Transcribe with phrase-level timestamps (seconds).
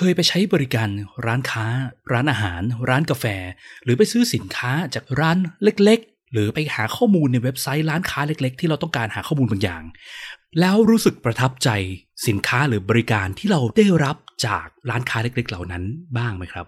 [0.00, 0.88] เคยไปใช้บริการ
[1.26, 1.66] ร้านค้า
[2.12, 3.24] ร้านอาหาร ร้านกาแฟ
[3.84, 9.82] หรือไปซื้อสินค้าจากร้านเล็ก ๆ หรือไปหาข้อมูลในเว็บไซต์ร้านค้าเล็ก ๆ ที่เราต้องการหาข้อมูลบางอย่าง
[10.60, 11.70] แล้วรู้สึกประทับใจ
[12.26, 14.16] สินค้าหรือบริการที่เราได้รับ
[14.46, 15.84] จากร้านค้าเล็ก ๆ เหล่านั้น
[16.16, 16.66] บ้างไหมครับ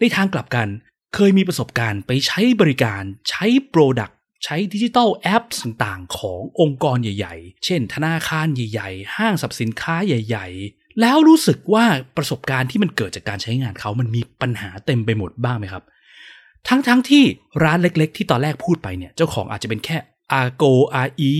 [0.00, 0.68] ในทางกลับกัน
[1.14, 4.10] เคยมีประสบการณ์ไปใช้บริการใช้โปรดัก
[4.44, 11.84] ใช้ดิจิทัลแอปต่างๆ ขององค์กรใหญ่ ๆ เช่น ธนาคารใหญ่ ๆ ห้างสรรพสินค้าใหญ่ๆ แล้วรู้สึกว่า
[12.16, 15.84] ประสบการณ์ที่มันเกิดจากการใช้งานเขามันมีปัญหาเต็มไปหมดบ้างไหมครับ
[16.68, 17.22] ทั้งๆทที่
[17.62, 19.96] ร้านเล็ก ๆ ที่ตอนแรกพูดไปเนี่ย เจ้าของอาจจะเป็นแค่
[20.32, 21.32] อาโกอาอี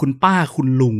[0.00, 0.96] คุณป้าคุณลุง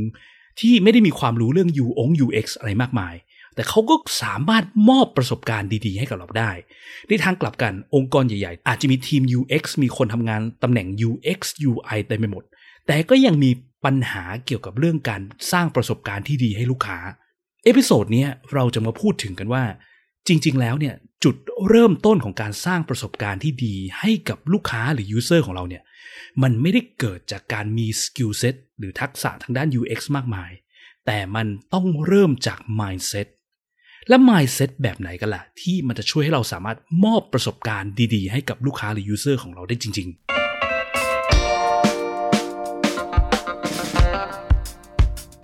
[0.60, 3.14] ที่ไม่ได้มีความรู้เรื่อง U อง UX อะไรมากมาย
[3.54, 6.50] แต่เขาก็สามารถมอบประสบการณ์ดี ๆ ให้กับเราได้
[7.08, 11.40] ในทางกลับกันองค์กรใหญ่ ๆ อาจจะมีทีม UX มีคนทำงานตำแหน่ง UX
[11.70, 12.44] UI เต็มไปหมด
[12.86, 13.50] แต่ก็ยังมี
[13.84, 16.98] ปัญหาเกี่ยวกับเรื่องการสร้างประสบการณ์ที่ดีให้ลูกค้า
[17.64, 19.64] episode นี้เราจะมาพูดถึงกันว่า
[20.28, 21.36] จริง ๆ แล้วเนี่ยจุด
[21.68, 25.82] เริ่มต้นของการสร้างประสบการณ์ที่ดีให้กับลูกค้าหรือ user ของเราเนี่ย
[26.42, 30.50] มันไม่ได้เกิดจากการมี skill set หรือทักษะทางด้าน UX มากมาย
[31.06, 33.28] แต่มันต้องเริ่มจาก mindset
[34.08, 40.49] และ mindset แบบไหนกันล่ะ ที่มันจะช่วยให้เราสามารถมอบประสบการณ์ดี ๆ ให้กับลูกค้าหรือ user ของเราได้จริง ๆ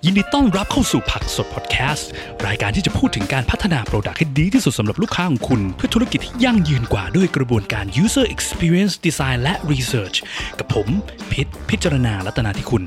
[0.09, 2.09] ยินดีต้อนรับเข้าสู่ผักสดพอดแคสต์
[2.47, 10.17] รายการที่จะพูดถึงการพัฒนา product ให้ดีที่สุดสำหรับลูกค้าของคุณ เพื่อธุรกิจที่ยั่งยืนกว่าด้วยกระบวนการ user experience design และ research
[10.59, 10.89] กับผม
[11.33, 12.83] พิษพิจารณาลัตนาที่คุณ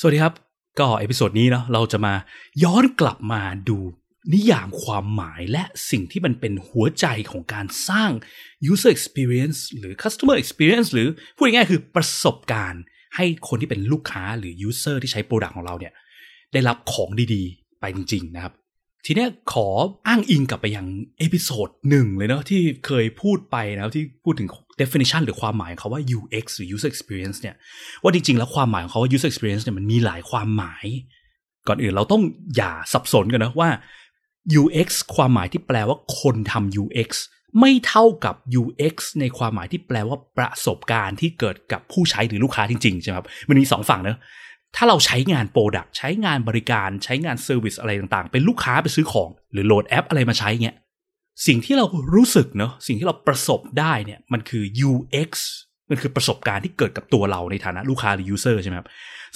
[0.00, 0.32] สวัสดีครับ
[0.78, 2.14] ก็ episode นี้เนาะเราจะมา
[2.62, 3.78] ย้อนกลับมาดู
[4.34, 8.10] นิยามความหมายและสิ่งที่มันเป็นหัวใจของการสร้าง
[8.72, 12.82] user experience หรือ customer experience หรือพูดง่ายๆคือประสบการณ์
[13.16, 15.92] ให้คนที่เป็นลูกค้าหรือ user ที่ใช้ product ของเราเนี่ย
[16.52, 18.52] ได้รับของดีๆ ไปจริง ๆ นะครับ
[19.06, 19.68] ทีนี้ขอ
[20.06, 20.86] อ้างอิงกลับไปยัง
[21.18, 24.48] episode หนึ่งเลยเนาะที่เคยพูดไปนะที่พูดถึง
[24.80, 27.54] definition หรือความหมายของเขาว่า UX หรือ user experience เนี่ย
[28.02, 30.86] ว่าจริง ๆ แล้วความหมายของเขาว่า user experience เนี่ยมันมีหลายความหมาย
[31.68, 32.22] ก่อนอื่นเราต้อง
[32.56, 33.68] อย่าสับสนกันนะว่า
[34.60, 37.10] UX ความหมายที่แปลว่าคนทำ UX
[37.60, 44.18] ไม่เท่ากับ UX ในความหมายที่แปลว่าประสบการณ์ที่เกิดกับผู้ใช้หรือลูกค้าจริงๆใช่ไหมครับมันมีสองฝั่งเนะ
[44.76, 50.76] ถ้าเราใช้งาน product ใช้งานบริการใช้งาน service อะไรต่างๆ เป็นลูกค้าไปซื้อของ หรือโหลดแอปอะไรมาใช้เงี้ย
[51.46, 55.30] สิ่งที่เรารู้สึกเนาะสิ่งที่เราประสบได้เนี่ยมันคือ UX
[55.90, 58.88] มันคือประสบการณ์ที่เกิดกับตัวเราในฐานะลูกค้าหรือ user ใช่ไหมครับ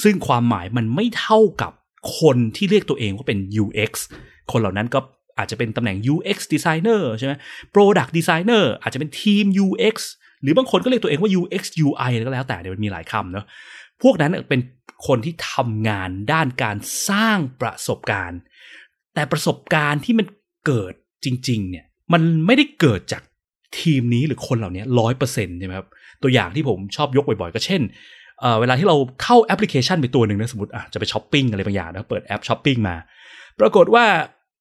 [0.02, 1.72] ซึ่งความหมายมันไม่เท่ากับ
[2.20, 3.92] คนที่เรียกตัวเองว่าเป็น UX
[4.52, 4.98] คนเหล่านั้นก็
[5.38, 7.32] อาจจะเป็นตำแหน่ง UX designer ใช่ไหม
[7.74, 9.96] product designer อาจจะเป็นทีม UX
[10.42, 13.46] หรือบางคนก็เรียกตัวเองว่า UX UI ก็แล้วแต่เดี๋ยวมันมีหลายคำเนาะ
[14.02, 14.60] พวกนั้นเป็น
[15.06, 16.76] คนที่ทำงานด้านการ
[17.08, 18.40] สร้างประสบการณ์
[19.14, 20.26] แต่ประสบการณ์ที่มัน
[20.66, 23.22] เกิดจริง ๆ เนี่ย มันไม่ได้เกิดจาก
[23.80, 25.88] ทีมนี้หรือคนเหล่านี้ร้อยเปอร์เซ็นต์ใช่ไหมครับ
[26.22, 27.82] ตัวอย่างที่ผมชอบยกบ่อยๆ ก็เช่น
[28.40, 32.96] เวลาที่เราเข้าแอปพลิเคชันไปตัวหนึ่งนะสมมติะจะไปช้อปปิ้งอะไรบางอย่างนะเปิดแอปช้อปปิ้งมา
[33.60, 34.04] ปรากฏว่า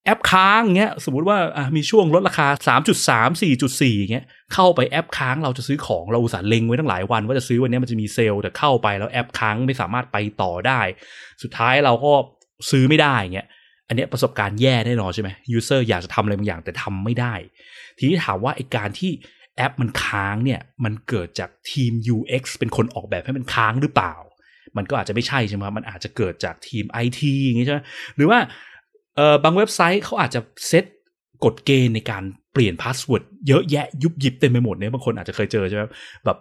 [0.05, 1.37] แอปค้างเงี้ยสมมติว่า
[1.75, 2.47] มีช่วงลดราคา
[2.95, 10.81] 3.3 4.4เงี้ยเข้าไปแอปค้างเราจะซื้อของเราอุตส่าห์เล็งไว้ตั้งหลายวัน ว่าจะซื้อวันนี้มันจะมีเซลล์แต่เข้าไปแล้วแอปค้างไม่สามารถไปต่อได้
[11.43, 12.13] สุดท้ายเราก็
[12.71, 13.47] ซื้อไม่ได้เงี้ย
[13.87, 17.33] อันนี้ประสบการณ์แย่แน่นอนใช่ไหม user อยากจะทำอะไรบางอย่างแต่ทำไม่ได้
[17.97, 19.11] ทีนี้ถามว่าไอ้การที่
[19.57, 24.13] แอปมันค้างเนี่ยมันเกิดจากทีม UX เป็นคนออกแบบให้มันค้างหรือเปล่า
[24.77, 27.79] มันก็อาจจะไม่ใช่ใช่ไหมมันอาจจะเกิดจากทีม IT อย่างงี้ใช่ไหม
[28.15, 28.39] หรือว่า
[29.15, 30.85] เออบางเว็บไซต์เขาอาจจะเซต
[31.45, 35.83] กฎเกณฑ์ในการเปลี่ยน password เยอะแยะยุบยิบเต็มไปหมดเนี่ยบางคนอาจจะเคยเจอใช่ไหม
[36.25, 36.37] แบบ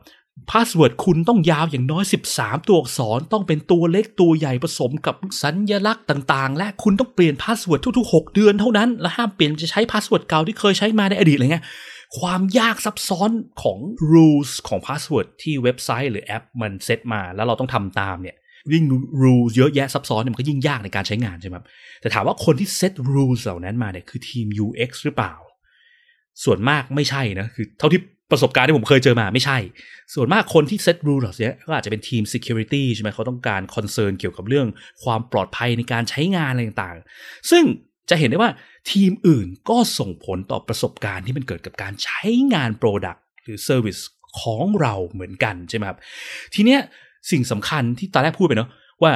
[0.53, 2.05] password คุณต้องยาวอย่างน้อย
[2.37, 11.65] 13 ตัวอักษรต้องเป็นตัวเล็กตัวใหญ่ผสมกับสัญลักษณ์ต่าง ๆ และคุณต้องเปลี่ยน password ทุก ๆ 6 เดือนเท่านั้น และห้ามเปลี่ยนจะใช้ password เก่าที่เคยใช้มาในอดีตอะไรเงี้ย
[12.19, 13.31] ความยากซับซ้อน
[13.63, 13.79] ของ
[14.13, 18.37] rules ของ password ที่เว็บไซต์หรือแอปมันเซตมาแล้วเราต้องทำตามเนี่ย
[18.73, 18.85] ยิ่ง
[19.23, 21.57] rules เยอะแยะซับซ้อนมันก็ยิ่งยากในการใช้งานใช่ไหม
[22.01, 25.35] แต่ถามว่าคนที่ set rules เหล่านั้นมาเนี่ยคือทีม UX หรือเปล่า
[26.45, 28.01] ส่วนมากไม่ใช่นะคือเท่าที่
[28.31, 29.59] ประสบการณ์ที่ผมเคยเจอมาไม่ใช่
[30.15, 34.67] ส่วนมากคนที่ set rule เหล่านี้ก็อาจจะเป็นทีม security ใช่ไหมเขาต้องการ concern เกี่ยวกับเรื่อง
[35.05, 37.65] ความปลอดภัยในการใช้งานอะไรต่างๆ ซึ่ง
[38.11, 38.51] จะเห็นได้ว่า
[38.93, 42.23] ทีมอื่นก็ส่งผลต่อประสบการณ์ที่มันเกิดกับการใช้
[42.55, 44.03] งาน product หรือ service
[44.41, 45.99] ของเราเหมือนกันใช่ไหมครับ
[46.55, 46.81] ทีเนี้ย
[47.31, 48.71] สิ่งสำคัญที่ตอนแรกพูดไปเนาะ
[49.03, 49.13] ว่า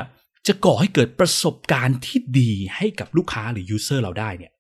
[0.47, 4.53] จะก่อให้เกิดประสบการณ์ที่ดีให้กับลูกค้าหรือ user เราได้เนี่ย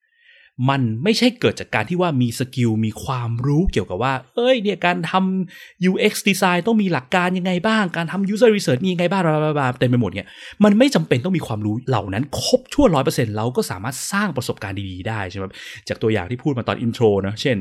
[0.71, 10.27] มันไม่ใช่เกิดจากการที่ว่ามี skill มีความรู้เกี่ยวกับว่า เอ้ยเนี่ยการทำ UX design ต้องมีหลักการยังไงบ้าง การทำ user research มียังไงบ้าง blah blah เต็มไปหมดเนี่ย
[10.65, 15.45] มันไม่จำเป็นต้องมีความรู้เหล่านั้น ครบทั่วร้อยเปอร์เซ็นต์เราก็สามารถสร้างประสบการณ์ดีๆได้ใช่ไหม
[15.89, 17.56] จากตัวอย่างที่พูดมาตอนอินโทรนะเช่น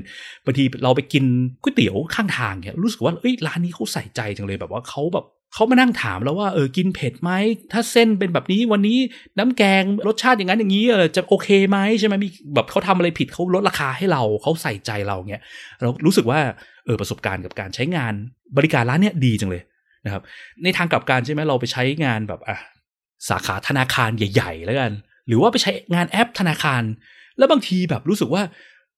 [0.46, 1.24] บางทีเราไปกิน
[1.64, 7.32] ก๋วยเตี๋ยวข้างทางเนี่ยรู้สึกว่าเอ้ยร้านนี้เขาใส่ใจจังเลยแบบว่าเขาแบบ เขามานั่งถามแล้วว่าเออกินเผ็ดไหม
[7.72, 8.98] ถ้าเส้นเป็นแบบนี้วันนี้
[9.40, 15.42] น้ำแกงรสชาติอย่างนั้นอย่างนี้เออจะโอเคไหมใช่ไหมมีแบบเขาทำอะไรผิดเขาลดราคาให้เราเขาใส่ใจเราเงี้ย
[15.82, 16.40] เรารู้สึกว่า
[16.86, 18.14] เออประสบการณ์กับการใช้งาน
[18.58, 19.64] บริการร้านเนี้ยดีจังเลย
[20.06, 20.24] นะครับ
[20.64, 22.58] ในทางกลับกันใช่ไหมเราไปใช้งานแบบอะ
[23.30, 24.92] สาขาธนาคารใหญ่ ๆ แล้วกัน
[25.28, 26.84] หรือว่าไปใช้งานแอปธนาคาร
[27.38, 28.44] แล้วบางทีแบบรู้สึกว่า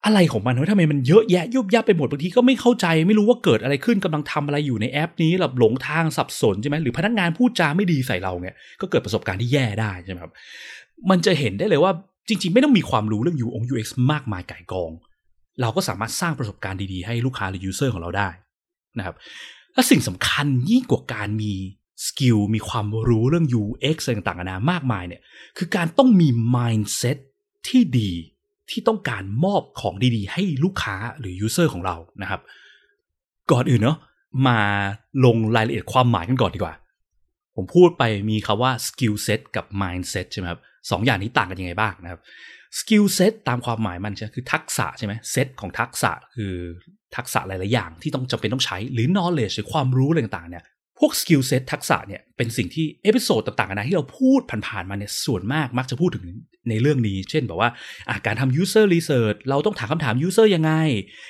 [0.06, 10.32] อะไรของมันวะทำไมมันเยอะแยะยุบยับไปหมดบางทีก็ไม่เข้าใจไม่รู้ว่าเกิดอะไรขึ้นกำลังทำอะไรอยู่ในแอปนี้แบบหลงทางสับสนใช่ไหมหรือพนักงานพูดจาไม่ดีใส่เราเนี่ยก็เกิดประสบการณ์ที่แย่ได้ใช่ไหมครับ
[11.10, 11.92] มันจะเห็นได้เลยว่า
[12.28, 14.92] จริง ๆ ไม่ต้องมีความรู้เรื่อง UI UX มากมายไก่กอง
[15.62, 18.30] เราก็สามารถสร้างประสบการณ์ดีๆให้ลูกค้าหรือ user ของเราได้
[18.98, 19.16] นะครับ
[19.74, 21.54] และสิ่งสำคัญยิ่งกว่าการมี
[22.08, 25.22] skill มีความรู้เรื่อง UX ต่างๆนานามากมายเนี่ย
[25.58, 27.18] คือการต้องมี mindset
[27.68, 28.12] ที่ดี
[28.72, 32.42] ที่ต้องการมอบของดีๆ ให้ลูกค้าหรือ user ของเรานะครับ
[33.52, 33.98] ก่อนอื่นเนาะ
[34.48, 34.60] มา
[35.26, 36.74] ลงรายละเอียดความหมายกันก่อนดีกว่า
[37.56, 40.60] ผมพูดไปมีคำว่า skill set กับ mindset ใช่ไหมครับ
[40.92, 42.20] สองอย่างนี้ต่างกันยังไงบ้างนะครับ
[42.80, 46.54] skill set ตามความหมายมันใช่คือทักษะใช่ไหมเซตของทักษะคือ
[47.16, 50.64] ทักษะหลาย ๆ อย่างที่ต้องจำเป็นต้องใช้หรือ knowledge หรือความรู้อะไรต่าง ๆ เนี่ย
[51.00, 56.26] พวก skill set ทักษะเนี่ยเป็นสิ่งที่ episode ต่างๆนะที่เราพูดผ่านๆมาเนี่ยส่วนมากมักจะพูดถึง
[56.70, 57.70] ในเรื่องนี้ เช่นแบบว่า
[58.26, 60.72] การทำ user research เราต้องถามคำถาม user ยังไง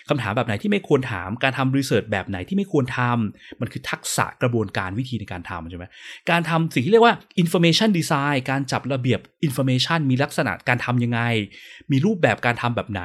[0.09, 5.85] คำถามแบบไหนที่ไม่ควรถามการทำ research แบบไหนที่ไม่ควรทำมันคือทักษะกระบวนการวิธีในการทำใช่ไหม
[6.29, 11.21] การทำสิ่งที่เรียกว่า information design การจัดระเบียบ information มีลักษณะการทำยังไง
[11.91, 13.03] มีรูปแบบการทำแบบไหน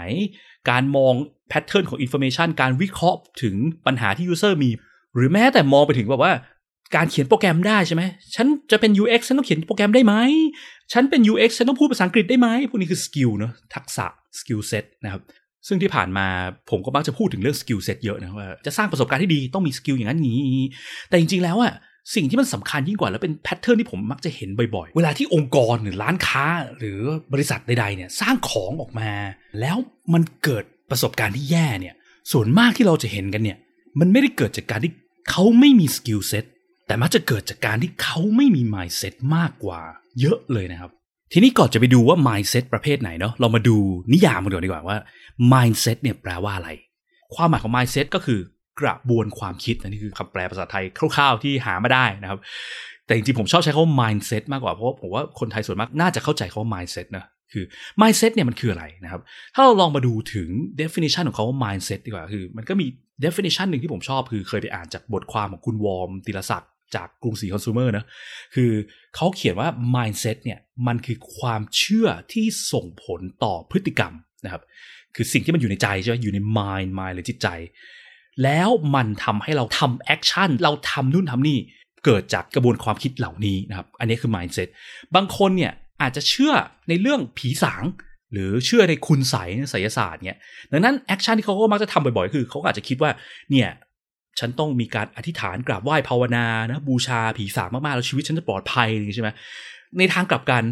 [0.71, 1.15] การมอง
[1.49, 3.55] pattern ของ information การวิเคราะห์ถึง
[3.87, 4.71] ปัญหาที่ user มี
[5.17, 6.33] หรือแม้แต่มองไปถึงแบบว่า
[6.97, 8.03] การเขียนโปรแกรมได้ใช่ไหม
[8.35, 10.15] ฉันจะเป็น UX ฉันต้องเขียนโปรแกรมได้ไหม
[10.93, 14.07] ฉันเป็น UX ฉันต้องพูดภาษาอังกฤษได้ไหม พวกนี้คือ skill เนาะ ทักษะ
[14.39, 15.23] skill set นะครับ
[15.69, 16.27] ซึ่งที่ผ่านมา
[16.71, 20.39] ผมก็มักจะพูดถึงเรื่อง skill set เยอะนะว่าจะสร้างประสบการณ์ที่ดีต้องมี skill อย่างนั้นนี้
[21.09, 21.75] แต่จริง ๆ แล้วอะ
[22.15, 26.47] สิ่งที่มันสำคัญยิ่งกว่า แล้วเป็น pattern ที่ผมมักจะเห็นบ่อยๆ เวลาที่องค์กรหรือร้านค้า
[26.79, 27.01] หรือ
[27.33, 29.11] บริษัทใดๆเนี่ยสร้างของออกมา
[29.61, 29.77] แล้ว
[30.13, 31.95] มันเกิดประสบการณ์ที่แย่เนี่ย
[32.33, 33.59] ส่วนมากที่เราจะเห็นกันเนี่ย
[34.01, 34.93] มันไม่ได้เกิดจากการที่
[35.31, 36.45] เขาไม่มี skill set
[36.87, 39.81] แต่มักจะเกิดจากการที่เขาไม่มี mindset มากกว่า
[40.21, 40.91] เยอะเลยนะครับ
[41.33, 43.77] ทีนี้ก่อนจะไปดูว่า mindset ประเภทไหนเนาะเรามาดู
[44.13, 44.99] นิยามกันก่อนดีกว่าว่า
[45.53, 46.71] mindset เนี่ยแปลว่าอะไร
[47.35, 48.41] ความหมายของ mindset ก็คือ
[48.81, 52.39] กระบวนความคิดนี่คือคำแปลภาษาไทยคร่าว ๆ ที่หามาได้นะครับ
[53.07, 57.65] แต่จริงๆผมชอบใช้คำว่า mindset มากกว่าเพราะผมว่าคนไทยส่วนมากน่าจะเข้าใจคำว่า mindset นะคือ
[58.01, 59.21] mindset เนี่ยมันคืออะไรนะครับ
[59.55, 60.49] ถ้าเราลองมาดูถึง
[60.83, 62.87] definition ของเขาว่า mindset ดีกว่าคือ มันก็มี
[63.25, 68.05] definition หนึ่งที่ผมชอบคือเคยไปอ่านจากบทความของคุณวอร์มติรศักดิ์ จากกรุงศรีคอน sumer นะ
[68.55, 68.71] คือ
[69.15, 74.13] เขาเขียนว่า mindset เนี่ยมันคือความเชื่อที่ส่งผลต่อพฤติกรรม
[74.45, 74.63] นะครับ
[75.15, 77.49] คือสิ่งที่มันอยู่ในใจใช่ไหมอยู่ใน mind mind หรือจิตใจ
[78.45, 81.59] แล้วมันทำให้เราทำ action เราทำนู่นทำนี่
[82.05, 84.69] เกิดจากกระบวนความคิดเหล่านี้นะครับ อันนี้คือ mindset
[85.15, 86.53] บางคนเนี่ยอาจจะเชื่อ
[86.89, 87.85] ในเรื่องผีสาง
[88.33, 89.37] หรือเชื่อในคุณไสย
[89.71, 90.39] ไสยศาสตร์เนี่ย
[90.73, 93.11] ดังนั้น action ที่เขาก็มักจะทำบ่อยๆ คือเขาอาจจะคิดว่า
[93.51, 93.69] เนี่ย
[94.39, 99.29] ฉันต้องมีการอธิษฐานกราบไหว้ภาวนานะบูชาผีสางมากๆแล้วชีวิตฉันจะปลอดภัยใช่ไหม
[99.99, 100.63] ในทางกลับกัน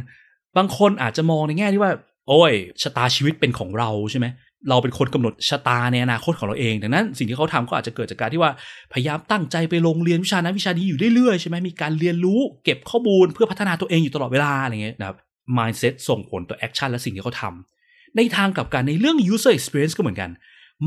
[0.56, 1.92] บางคนอาจจะมองในแง่ที่ว่า
[2.28, 2.52] โอ้ย
[2.82, 4.26] ชะตาชีวิตเป็นของเราใช่ไหม
[4.68, 8.52] เราเป็นคนกำหนดชะตาในอนาคตของเราเอง ดังนั้นสิ่งที่เขาทำก็อาจจะเกิดจากการที่ว่า
[8.92, 15.16] พยายามตั้งใจไปลงเรียนวิชานั้นวิชานี้อยู่เรื่อยๆใช่ไหมมีการเรียนรู้เก็บข้อมูลเพื่อพัฒนาตัวเองอยู่ตลอดเวลาอะไรเงี้ยนะครับ
[15.56, 20.30] mindset ส่งผลต่อ action และสิ่งที่เขาทำในทางกลับกันในเรื่อง user experience ก็เหมือนกัน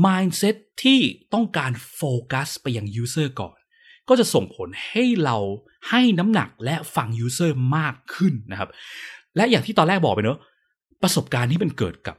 [0.04, 1.00] mindset ที่
[1.34, 3.56] ต้องการโฟกัสไปยัง user ก่อน
[4.08, 5.36] ก็จะส่งผลให้เรา
[5.88, 8.70] ให้น้ำหนักและฟัง user มากขึ้นนะครับ
[9.36, 10.38] และอย่างที่ตอนแรกบอกไปเนอะ
[11.02, 12.16] ประสบการณ์ที่มันเกิดกับ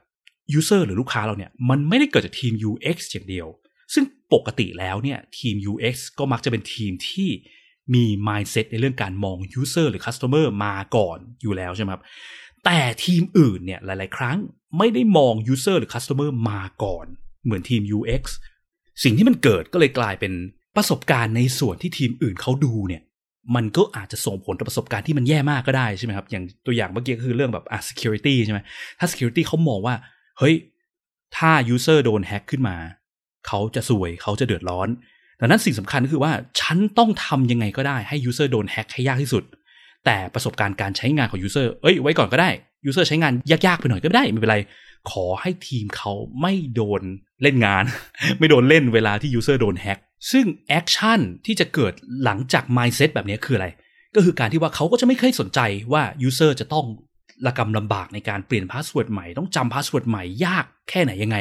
[0.57, 3.47] user หรือลูกค้าเราเนี่ย มันไม่ได้เกิดจากทีม UX อย่างเดียว
[3.93, 7.29] ซึ่งปกติแล้วเนี่ยทีม UX ก็มักจะเป็นทีมที่
[7.93, 12.03] มี mindset ในเรื่องการมอง user หรือ customer มาก่อนอยู่แล้วใช่ไหมครับ
[12.65, 14.37] แต่ทีมอื่นเนี่ยหลาย ๆ ครั้ง
[14.77, 17.07] ไม่ได้มอง user หรือ customer มาก่อน
[17.45, 18.23] เหมือนทีม UX
[19.03, 20.33] สิ่งที่มันเกิดก็เลยกลายเป็น
[20.75, 23.01] ประสบการณ์ในส่วนที่ทีมอื่นเขาดูเนี่ย
[23.55, 28.59] มันก็อาจจะส่งผลต่อประสบการณ์ที่มันแย่มากก็ได้ใช่ไหมครับ อย่างตัวอย่างเมื่อกี้ก็คือเรื่องแบบอะ security ใช่ไหม
[28.99, 29.95] ถ้า security เขามองว่า
[30.39, 30.55] เฮ้ย
[31.37, 32.75] ถ้า user โดนแฮ็กขึ้นมา
[33.47, 34.87] เขาจะซวยเขาจะเดือดร้อน
[35.39, 39.43] ดังนั้นสิ่งสำคัญก็คือว่า ฉันต้องทำยังไงก็ได้ให้ user โดนแฮ็กให้ยากที่สุด
[40.05, 42.49] แต่ประสบการณ์การใช้งานของ user เอ้ย ไว้ก่อนก็ได้
[42.89, 44.57] user ใช้งานยากๆไปหน่อยก็ได้ ไม่เป็นไร
[45.11, 47.01] ขอให้ทีมเขาไม่โดน
[47.41, 47.83] เล่นงาน
[48.39, 49.99] ไม่โดนเล่นเวลาที่ user โดนแฮ็ก
[50.31, 53.67] ซึ่ง action ที่จะเกิดหลังจาก mindset แบบนี้คืออะไร
[54.15, 55.59] ก็คือการที่ว่าเขาก็จะไม่เคยสนใจ
[55.93, 56.85] ว่า user จะต้อง
[57.45, 61.37] ระกำลำบากในการเปลี่ยน password ใหม่ต้องจำ password ใหม่ยากแค่ไหนยังไง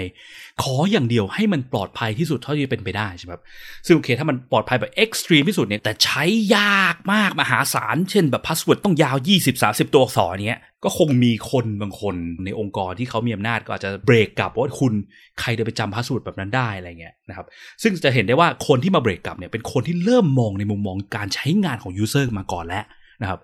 [0.63, 3.43] ขออย่างเดียวให้มันปลอดภัยที่สุดเท่าที่จะเป็นไปได้ใช่ไหมครับ
[3.87, 6.25] ซึ่งโอเคถ้ามันปลอดภัยแบบ extreme ที่สุดเนี่ยแต่ใช้
[6.57, 9.17] ยากมากมหาศาลเช่นแบบ password ต้องยาว
[9.57, 14.93] 20-30 ตัวอักษรเนี้ยก็คงมีคนบางคนในองค์กรที่เขามีอำนาจก็อาจจะเบรกกลับว่าคุณ
[15.41, 17.47] ใครจะไปจำ password แบบนั้นได้อะไรเงี้ยนะครับ
[17.83, 22.85] ซึ่งจะเห็นได้ว่าคนที่มาเบรกกลับเนี่ยเป็นคนที่เริ่มมองในมุมมองการใช้งานของ user มาก่อนแล้ว
[23.23, 23.41] นะครับ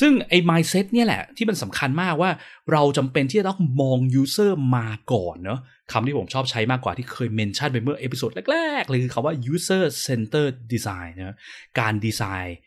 [0.00, 2.30] ซึ่งไอ้ mindset เนี่ยแหละที่มันสำคัญมากว่า
[2.72, 5.60] เราจำเป็นที่จะต้องมอง user มาก่อนเนาะ
[5.92, 11.36] คำที่ผมชอบใช้มากกว่าที่เคย mention ไปเมื่อ episode แรกๆเลยคือคำว่า user centered design นะ
[11.78, 12.58] การดีไซน์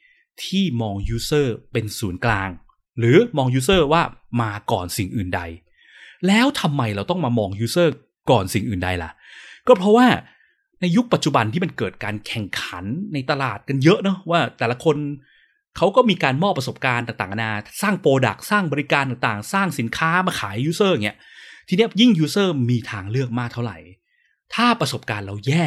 [0.43, 2.49] ที่มอง user เป็นศูนย์กลาง
[2.99, 4.01] หรือมอง user ว่า
[4.41, 5.41] มาก่อนสิ่งอื่นใด
[6.27, 7.89] แล้วทำไมเราต้องมามอง user
[8.31, 9.11] ก่อนสิ่งอื่นใดล่ะ
[9.67, 10.07] ก็เพราะว่า
[10.81, 14.95] ในยุคปัจจุบันที่มันเกิดการแข่งขันในตลาดกันเยอะเนาะว่าแต่ละคน
[15.77, 17.51] เขาก็มีการมอบประสบการณ์ต่างๆนานา
[17.81, 21.17] สร้าง product สร้างบริการต่างๆ สร้างสินค้ามาขาย user เงี้ย
[21.67, 23.77] ทีนี้ยิ่ง user มีทางเลือกมากเท่าไหร่
[24.55, 25.65] ถ้าประสบการณ์เราแย่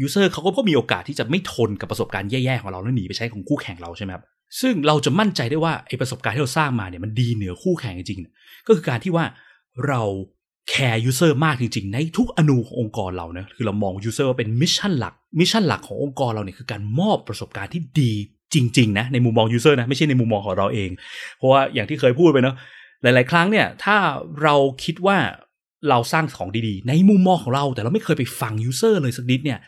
[0.00, 4.24] user เขาก็มีโอกาสที่จะไม่ทนกับประสบการณ์แย่ๆของเราแล้วหนีไปใช้ของคู่แข่งเราใช่ไหมครับ
[4.60, 9.24] ซึ่งเราจะมั่นใจได้ว่าไอ้ประสบการณ์ที่เราสร้างมาเนี่ยมันดีเหนือคู่แข่งจริงๆก็คือการที่ว่า
[9.86, 10.02] เรา
[10.70, 18.12] แคร์ user มากจริงๆ ในทุกอณูขององค์กรเราเนะคือเรามอง user ว่าเป็น mission หลัก mission หลักขององค์กรเราเนี่ยคือการมอบประสบการณ์ที่ดี
[18.54, 20.90] จริง ๆ นะ ในมุมมอง user นะไม่ใช่ในมุมมองของเราเอง
[21.38, 22.56] เพราะว่าอย่างที่เคยพูดไปเนาะ
[23.02, 23.96] หลาย ๆ ครั้งเนี่ย ถ้า
[24.42, 25.18] เราคิดว่า
[25.88, 29.58] เราสร้างของดีๆ ในมุมมองของเรา แต่เราไม่เคยไปฟัง user เลยสักนิดเนี่ย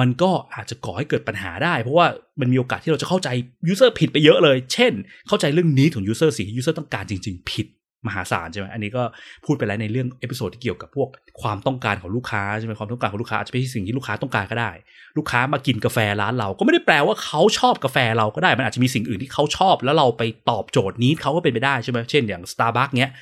[0.00, 2.06] มันก็อาจจะก่อให้เกิดปัญหาได้ เพราะว่า
[2.40, 3.28] มันมีโอกาสที่เราจะเข้าใจ
[3.68, 4.92] user ผิดไปเยอะเลย เช่น
[5.28, 7.66] เข้าใจเรื่องนี้ของ user สิ่งที่ user ต้องการจริง ๆ ผิด
[8.06, 9.02] มหาศาลใช่ไหมอันนี้ก็
[9.44, 11.08] พูดไปแล้วในเรื่อง episode ที่เกี่ยวกับพวก
[11.42, 14.70] ความต้องการของลูกค้าใช่ไหมความต้องการของลูกค้าอาจจะไม่ใช่สิ่งที่ลูกค้าต้องการก็ได้
[15.16, 23.12] ลูกค้ามากินกาแฟร้านเรา ก็ไม่ได้แปลว่าเขาชอบกาแฟเราก็ได้ มันอาจจะมีสิ่งอื่นที่เขาชอบ แล้วเราไปตอบโจทย์นี้เขาก็เป็นไปได้ใช่ไหมเช่นอย่าง Starbucks เนี้ย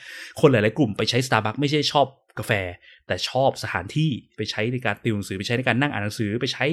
[0.41, 2.07] คนหลาย ๆ กลุ่มไปใช้ Starbucks ไม่ใช่ชอบ
[2.39, 2.53] กาแฟ
[3.07, 6.67] แต่ชอบสถานที่ไปใช้ในการติวหนังสือไปใช้ในการนั่งอ่านหนังสือไปใช้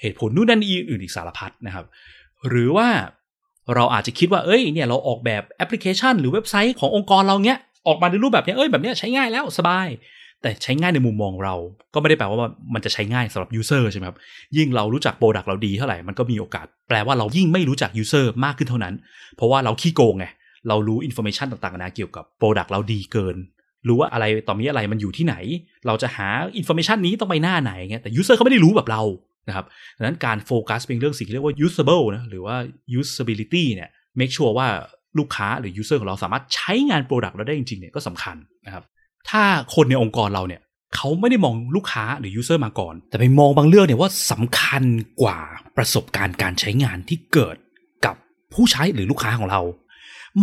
[0.00, 1.86] เหตุผลนู่นนั่นนี่อื่นอีกสารพัดนะครับ
[2.48, 2.88] หรือว่า
[3.74, 9.88] เราอาจจะคิดว่าเอ้ยเนี่ยเราออกแบบแอปพลิเคชัน หรือเว็บไซต์ขององค์กรเราเนี้ยออกมาในรูปแบบนี้เอ้ยแบบนี้ใช้ง่ายแล้วสบาย
[10.42, 11.54] แต่ใช้ง่ายในมุมมองเรา
[11.94, 12.38] ก็ไม่ได้แปลว่า
[12.74, 14.18] มันจะใช้ง่ายสำหรับ user ใช่ไหมครับ
[14.56, 18.94] ยิ่งเรารู้จัก product เราดีเท่าไหร่มันก็มีโอกาส แปลว่าเรายิ่งไม่รู้จัก user มากขึ้นเท่านั้น
[19.36, 20.26] เพราะว่าเราขี้โกงไง
[20.68, 23.36] เรารู้ information ต่างๆนะเกี่ยวกับ product เราดีเกิน
[23.88, 25.34] รู้ว่าอะไรต่อมีอะไรมันอยู่ที่ไหน
[25.86, 29.02] เราจะหา information นี้ต้องไปหน้าไหนเงี้ยแต่ user เขาไม่ได้รู้แบบเรา
[29.48, 32.56] นะครับดังนั้นการโฟกัสเป็นเรื่องสิ่งที่เรียกว่า usable นะหรือว่า
[33.00, 33.88] usability เนี่ย
[34.18, 34.68] make sure ว่า
[35.18, 38.36] ลูกค้าหรือ user ของเราสามารถใช้งาน product เราได้จริงๆเนี่ยก็สำคัญ
[38.66, 38.84] นะครับ
[39.30, 39.42] ถ้า
[39.74, 40.60] คนในองค์กรเราเนี่ย
[40.96, 44.84] เขาไม่ได้มองลูกค้าหรือ user มาก่อน แต่ไปมองบางเรื่องเนี่ยว่าสำคัญ
[45.22, 45.38] กว่า
[45.76, 47.56] ประสบการณ์การใช้งานที่เกิด
[48.04, 48.14] กับ
[48.54, 49.60] ผู้ใช้หรือลูกค้าของเรา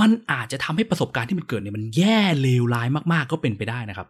[0.02, 4.08] มันอาจจะทำให้ประสบการณ์ที่มันเกิดเนี่ยมันแย่เลวร้ายมากๆก็เป็นไปได้นะครับ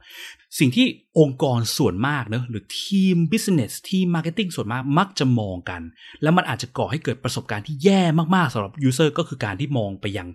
[0.60, 0.86] สิ่งที่
[1.20, 5.82] องค์กรส่วนมากเนะหรือทีม business ทีม marketing ส่วนมากมักจะมองกัน
[6.22, 8.02] แล้วมันอาจจะก่อให้เกิดประสบการณ์ที่แย่
[8.36, 10.28] มากๆสำหรับ user ก็คือการที่มองไปยัง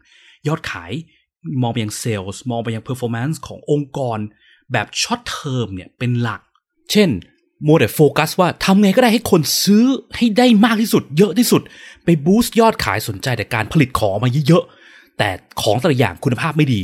[0.48, 0.92] ยอดขาย
[1.62, 4.18] มองไปยังเซลล์มองไปยัง performance ขององค์กร
[4.72, 6.40] แบบ short term เนี่ยเป็นหลัก
[6.92, 7.10] เช่น
[7.66, 9.84] มัวแต่โฟกัสว่าทำไงก็ได้ให้คนซื้อ
[10.16, 11.62] ให้ได้มากที่สุด เยอะที่สุด
[12.04, 14.64] ไปบูสต์ยอดขายสนใจแต่การผลิตของมาเยอะ
[15.18, 15.30] แต่
[15.62, 16.82] ของแต่ละอย่างคุณภาพไม่ดี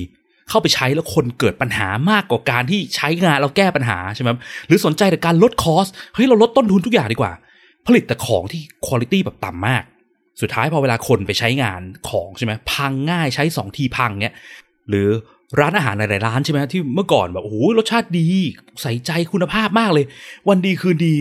[0.48, 4.28] เข้าไปใช้แล้วคนเกิดปัญหามากกว่าการที่ใช้งานเราแก้ปัญหาใช่ไหม
[4.66, 7.32] หรือสนใจแต่การลดคอสเฮ้ยเราลดต้นทุนทุกอย่างดีกว่า
[7.86, 9.82] ผลิตแต่ของที่คุณภาพแบบต่ำมาก
[10.40, 14.34] สุดท้ายพอเวลาคนไปใช้งานของใช่ไหมพังง่ายใช้สองทีพังเนี้ย
[14.88, 15.08] หรือ
[15.60, 18.28] ร้านอาหารหลายร้านใช่ไหมที่เมื่อก่อนแบบโอ้โหรสชาติดี
[18.82, 20.04] ใส่ใจคุณภาพมากเลย
[20.48, 21.14] วันดีคืนดี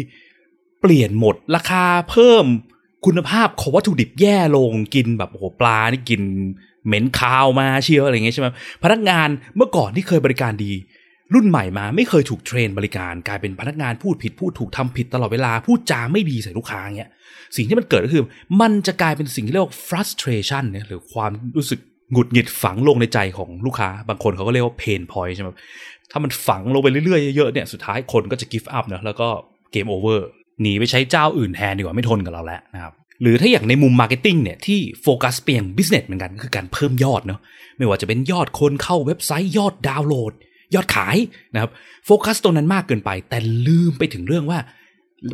[0.82, 2.46] เปลี่ยนหมดราคาเพิ่ม
[3.05, 6.22] คุณภาพของวัตถุดิบแย่ลงกินแบบโอ้โหปลานี่กิน
[6.87, 8.47] เหม็นคาวมาเชียวอะไรเงี้ยใช่ไหม
[8.83, 10.73] พนักงานเมื่อก่อนที่เคยบริการดี
[11.33, 17.09] รุ่นใหม่มาไม่เคยถูกเทรนบริการกลายเป็นพนักงานพูดผิดพูดถูกทำผิดตลอดเวลาพูดจาไม่ดีใส่ลูกค้าเงี้ย
[17.55, 18.23] สิ่งที่มันเกิดก็คือ
[18.61, 21.79] มันจะกลายเป็นสิ่งที่เรียกว่า frustration เนี่ยหรือความรู้สึก
[22.11, 25.49] หงุดหงิดฝังลงในใจของลูกค้า บางคนเขาก็เรียกว่า pain point ใช่ไหม
[26.11, 29.27] ถ้ามันฝังลงไปเรื่อยๆเยอะๆเนี่ยสุดท้ายคนก็จะ give up นะแล้วก็
[29.71, 30.27] game over
[30.61, 37.39] หนีไปใช้เจ้าอื่นแทนดีกว่าไม่ทนกับเราแล้วนะครับ หรือถ้าอย่างในมุม marketing เนี่ยที่โฟกัสเป็น business เหมือนกันคือการเพิ่มยอดเนาะ
[37.77, 40.34] ไม่ว่าจะเป็นยอดคนเข้าเว็บไซต์ยอดดาวน์โหลด
[40.75, 41.17] ยอดขาย
[41.53, 41.72] นะครับ
[42.05, 44.60] โฟกัสตรงนั้นมากเกินไป แต่ลืมไปถึงเรื่องว่า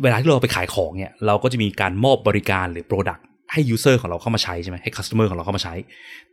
[0.02, 5.74] เวลาที่เราไปขายของเนี่ยเราก็จะมีการมอบบริการหรือ productให้ user ของเราเข้ามาใช้ใช่ไหมให้ customer ของเราเข้ามาใช้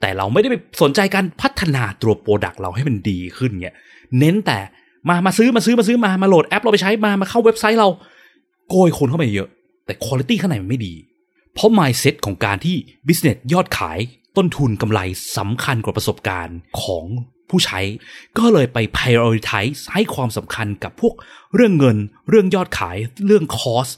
[0.01, 3.75] แต่เราไม่ได้ไปสนใจการพัฒนาตัว product เราให้มันดีขึ้นเนี่ย
[4.19, 4.59] เน้นแต่
[5.09, 7.89] มามาซื้อมาซื้อมาซื้อมามาโหลดแอปเราไปใช้มามาเข้าเว็บไซต์เรา
[8.69, 9.49] โกยคนเข้าไปเยอะ
[9.85, 10.93] แต่คุณภาพข้างในมันไม่ดี
[11.57, 12.75] เพราะ mindset ของการที่
[13.07, 13.99] business ยอดขาย
[14.37, 14.99] ต้นทุนกำไร
[15.37, 17.05] สำคัญกว่าประสบการณ์ของ
[17.49, 17.79] ผู้ใช้
[18.37, 21.13] ก็เลยไป prioritize ให้ความสำคัญกับพวก
[21.55, 21.97] เรื่องเงิน
[22.29, 23.91] เรื่องยอดขาย เรื่อง cost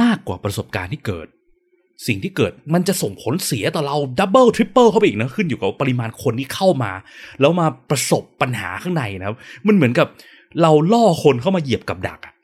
[0.00, 1.26] มากกว่าประสบการณ์ที่เกิด
[2.06, 6.92] สิ่งที่เกิดมันจะส่งผลเสียต่อเรา double triple เข้าไปอีกนะ ขึ้นอยู่กับปริมาณคนที่เข้ามา
[7.40, 9.36] แล้วมาประสบปัญหาข้างในนะครับ
[9.66, 10.08] มันเหมือนกับ
[10.62, 12.34] เราล่อคนเข้ามาเหยียบกับดักอะ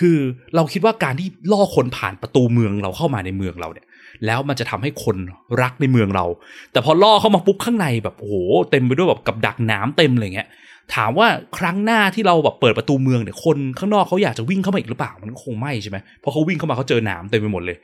[0.00, 0.18] คือ
[0.54, 3.86] เราคิดว่าการที่ล่อคนผ่านประตูเมืองเราเข้ามาในเมืองเราเนี่ย
[4.26, 5.16] แล้วมันจะทำให้คน
[5.62, 6.24] รักในเมืองเรา
[6.72, 8.34] แต่พอล่อเข้ามาปุ๊บข้างในแบบโอ้โห
[8.70, 10.48] เต็มไปด้วยแบบกับดักหนามเต็มเลยเงี้ย
[10.94, 17.76] ถามว่าครั้งหน้าที่เราแบบเปิดประตูเมืองเนี่ยคนข้างนอกเขาอยากจะวิ่งเข้ามาอีกหรือเปล่ามันก็คงไม่ใช่ไหมเพราะเขาวิ่งเข้ามาเขาเจอหนามเต็มไปหมดเลย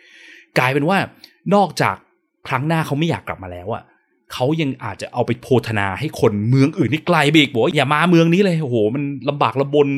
[0.59, 0.99] กลายเป็นว่า
[1.55, 1.97] นอกจาก
[2.49, 3.83] ครั้งหน้าเขาไม่อยากกลับมาแล้วอะ
[4.33, 9.89] เขายังอาจจะเอาไปโพนทะนาให้คนเมืองอื่นที่ไกลไปอีกบอกว่าอย่ามาเมืองนี้เลยโอ้โหมันลำบากลำบน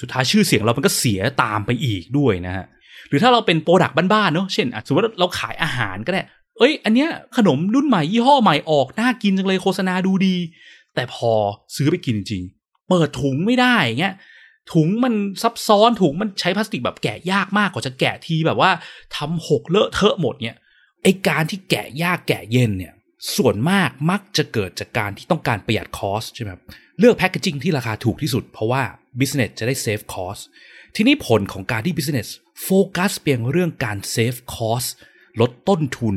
[0.00, 2.66] สุดท้ายชื่อเสียงเรามันก็เสียตามไปอีกด้วยนะฮะ
[3.08, 6.22] หรือถ้าเราเป็น product บ้านๆเนาะเช่นสมมติว่าเราขายอาหารก็ได้
[6.58, 10.36] เอ้ย อันเนี้ยขนมรุ่นใหม่ยี่ห้อใหม่ออกน่ากินจังเลยโฆษณาดูดี
[10.94, 11.32] แต่พอ
[11.76, 12.42] ซื้อไปกินจริง
[12.88, 14.14] เปิดถุงไม่ได้เงี้ย
[14.72, 18.70] ถุงมันซับซ้อนถุงมันใช้พลาสติกแบบแกะยากมากกว่าจะแกะทีแบบว่า
[19.16, 20.58] ทำหกเลอะเทอะหมดเนี่ย
[21.02, 22.92] ไอการที่แกะยากแกะเย็นเนี่ย
[23.36, 26.62] ส่วนมากมักจะเกิดจากการที่ต้องการประหยัด cost ใช่ไหมครับ
[26.98, 28.82] เลือก packaging ที่ราคาถูกที่สุด เพราะว่า
[29.20, 30.38] Business จะได้ save cost
[30.96, 32.28] ทีนี้ผลของการที่ Business
[32.64, 34.84] focus เพียงเรื่องการ save cost
[35.40, 36.16] ลดต้นทุน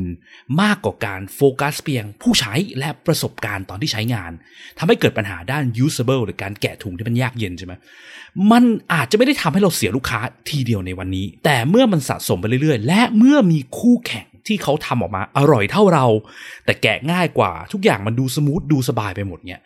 [0.62, 4.32] มากกว่าการโฟกัสเพียงผู้ใช้และประสบการณ์ตอนที่ใช้งาน
[4.78, 7.72] ทำให้เกิดปัญหาด้าน usable หรือการแกะถุงที่มันยากเย็นใช่ไหม
[8.52, 16.06] มันอาจจะไม่ได้ทำให้เราเสียลูกค้าทีเดียวในวันนี้ แต่เมื่อมันสะสมไปเรื่อยๆ และเมื่อมีคู่แข่ง ที่เขาทำออกมาอร่อยเท่าเรา
[16.64, 19.60] แต่แกะง่ายกว่าทุกอย่างมันดู smooth ดูสบายไปหมดเนี่ย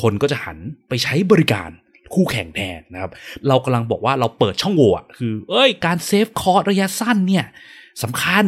[0.00, 1.70] คนก็จะหันไปใช้บริการ
[2.14, 3.10] คู่แข่งแทนนะครับ
[3.48, 7.46] เรากำลังบอกว่าเราเปิดช่องโหว่คือ เอ้ย การ save cost ระยะสั้นเนี่ย
[8.02, 8.44] สำคัญ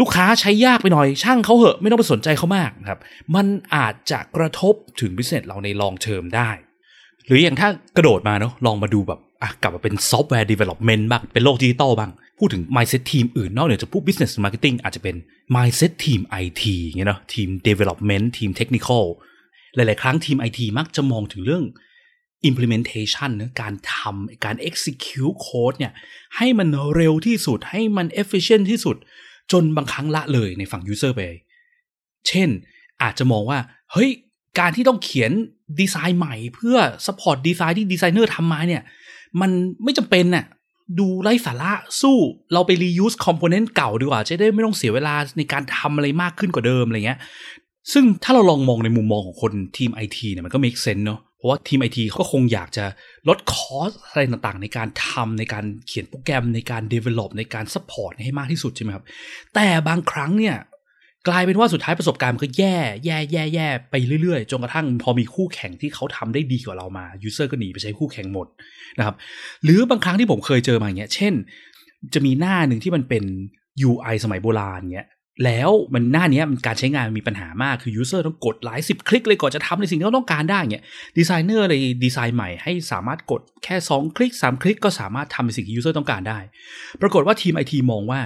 [0.00, 3.00] ลูกค้าใช้ยากไปหน่อย ช่างเขาเหอะ ไม่ต้องไปสนใจเขามากนะครับ
[3.34, 6.50] มันอาจจะกระทบถึง business เราใน long term ได้
[7.26, 15.16] หรืออย่างถ้ากระโดดมาเนาะลองมาดูแบบ อะกลับมาเป็นซอฟต์แวร์ development บ้างเป็นโลกดิจิตอลบ้าง พูดถึง mindset ทีมอื่นนอกเหนือจากพวก business marketing อาจจะเป็น
[15.54, 19.04] mindset ทีม IT เงี้ยเนาะทีม development ทีม technical
[19.74, 21.64] หลาย ๆ ครั้งทีม IT มักจะมองถึงเรื่อง
[22.48, 25.92] implementation นะการทำการ execute code เนี่ย
[26.36, 28.96] ให้มันเร็วที่สุดให้มัน efficient ที่สุด
[29.52, 31.20] จนบางครั้งละเลยในฝั่ง user ไป
[32.28, 32.48] เช่น
[33.02, 33.58] อาจจะมองว่า
[33.92, 34.10] เฮ้ย
[34.58, 35.32] การที่ต้องเขียน
[35.80, 38.82] ดีไซน์ใหม่เพื่อ support ดีไซน์ที่ดีไซเนอร์ทำมาเนี่ย
[39.40, 39.50] มัน
[39.84, 40.44] ไม่จำเป็นน่ะ
[40.98, 42.18] ดูไร้สาระสู้
[42.52, 47.18] เราไป reuse component เก่าดีกว่า จะได้ไม่ต้องเสียเวลาในการทำอะไรมากขึ้นกว่าเดิมอะไรเงี้ย
[47.92, 52.84] ซึ่งถ้าเราลองมองในมุมมองของคนทีม IT เนี่ยมันก็ make sense เนาะเพราะว่าทีมไอทีเขาก็คงอยากจะ
[53.28, 59.04] ลดคอสอะไรต่างๆ ในการทำในการเขียนโปรแกรมในการ develop ในการ support ให้มากที่สุดใช่ไหมครับ
[59.54, 60.56] แต่บางครั้งเนี่ย
[61.28, 68.46] กลายเป็นว่าสุดท้ายประสบการณ์มันก็แย่แย่แย่แย่ไปเรื่อยๆ จนกระทั่งพอมีคู่แข่งที่เขาทำได้ดีกว่าเรามา user ก็หนีไปใช้คู่แข่งหมด
[68.98, 69.16] นะครับ
[69.64, 71.34] หรือบางครั้งที่ผมเคยเจอมาอย่างเงี้ย เช่น
[72.14, 73.24] จะมีหน้าหนึ่งที่มันเป็น
[73.88, 75.08] UI สมัยโบราณเงี้ย
[75.44, 80.84] แล้วมันหน้านี้มันการใช้งานมีปัญหามากคือยูเซอร์ต้องกดหลายสิบคลิกเลยก่อนจะทำในสิ่งที่เขาต้องการได้เนี่ย
[81.18, 86.38] ดีไซเนอร์เลยดีไซน์ใหม่ให้สามารถกดแค่ 2 คลิก 3 คลิกก็สามารถทำในสิ่งที่ user ต้องการได้
[87.02, 88.20] ปรากฏว่าทีมไอทีมองว่า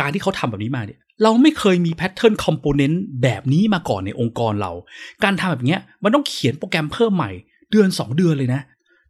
[0.00, 4.72] การที่เขาทำแบบนี้มาเนี่ย เราไม่เคยมี pattern component แบบนี้มาก่อนในองค์กรเรา
[5.24, 7.30] การทำแบบนี้มันต้องเขียนโปรแกรมเพิ่มใหม่
[7.70, 8.60] เดือน 2 เดือนเลยนะ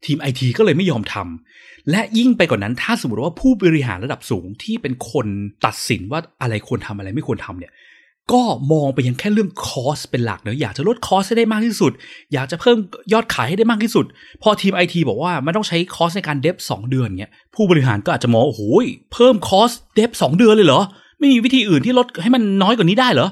[0.05, 5.27] ทีมไอทีก็เลยไม่ยอมทำและยิ่งไปกว่านนั้นถ้าสมมติว่าผู้บริหารระดับสูงที่เป็นคน
[5.67, 7.73] ตัดสินว่าอะไรควรทำอะไรไม่ควรทำเนี่ย
[8.33, 11.93] ก็มองไปยังแค่เรื่อง cost เป็นหลักเนอะอยากจะลดคอสให้ได้มากที่สุด
[12.33, 12.77] อยากจะเพิ่ม
[13.13, 14.07] ยอดขายให้ได้มากที่สุด
[14.43, 18.63] พอทีมไอทีบอกว่ามันต้องใช้ cost ในการ dev สองเดือนเงี้ยผู้บริหารก็อาจจะมองโอ้โห
[19.13, 20.81] เพิ่ม cost dev สองเดือนเลยเหรอ
[21.19, 23.29] ไม่มีวิธีอื่นที่ลดให้มันน้อยกว่านี้ได้เหรอ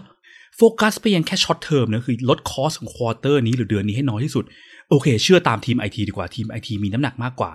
[0.56, 4.44] โฟกัสไปยังแค่ short term นะคือลด cost ของ quarter นี้หรือเดือนนี้ให้น้อยที่สุด
[4.90, 7.52] โอเค เชื่อตามทีมไอทีดีกว่าทีมไอทีมีน้ำหนักมากกว่า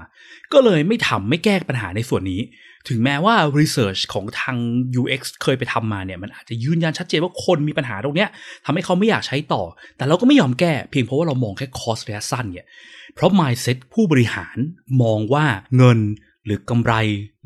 [0.53, 2.41] ก็เลยไม่ทำไม่แก้ปัญหาในส่วนนี้
[2.89, 4.57] ถึงแม้ว่า Research ของทาง
[5.01, 8.29] UX เคยไปทำมาเนี่ย มันอาจจะยืนยันชัดเจนว่าคนมีปัญหาตรงเนี้ย
[8.65, 9.63] ทำให้เขาไม่อยากใช้ต่อ
[9.97, 12.67] แต่เราก็ไม่ยอมแก้เพียงเพราะว่าเรามองแค่ cost ระยะสั้นเนี่ย
[13.15, 14.57] เพราะ mindset ผู้บริหาร
[15.01, 15.45] มองว่า
[15.77, 15.99] เงิน
[16.45, 16.93] หรือกำไร